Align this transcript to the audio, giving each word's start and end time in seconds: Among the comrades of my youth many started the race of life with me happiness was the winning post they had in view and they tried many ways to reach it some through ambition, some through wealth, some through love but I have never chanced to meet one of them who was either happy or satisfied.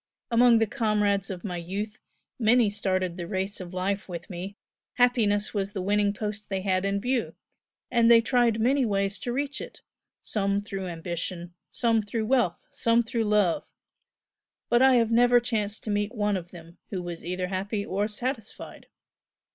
Among 0.31 0.57
the 0.57 0.65
comrades 0.65 1.29
of 1.29 1.43
my 1.43 1.57
youth 1.57 1.99
many 2.39 2.71
started 2.71 3.17
the 3.17 3.27
race 3.27 3.61
of 3.61 3.71
life 3.71 4.09
with 4.09 4.31
me 4.31 4.57
happiness 4.93 5.53
was 5.53 5.73
the 5.73 5.81
winning 5.83 6.11
post 6.11 6.49
they 6.49 6.61
had 6.61 6.85
in 6.85 6.99
view 6.99 7.35
and 7.91 8.09
they 8.09 8.19
tried 8.19 8.59
many 8.59 8.83
ways 8.83 9.19
to 9.19 9.31
reach 9.31 9.61
it 9.61 9.83
some 10.19 10.59
through 10.59 10.87
ambition, 10.87 11.53
some 11.69 12.01
through 12.01 12.25
wealth, 12.25 12.65
some 12.71 13.03
through 13.03 13.25
love 13.25 13.69
but 14.69 14.81
I 14.81 14.95
have 14.95 15.11
never 15.11 15.39
chanced 15.39 15.83
to 15.83 15.91
meet 15.91 16.15
one 16.15 16.35
of 16.35 16.49
them 16.49 16.79
who 16.89 17.03
was 17.03 17.23
either 17.23 17.49
happy 17.49 17.85
or 17.85 18.07
satisfied. 18.07 18.87